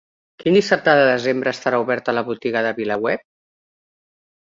[0.43, 3.29] Quins dissabtes de desembre estarà oberta la Botiga de VilaWeb?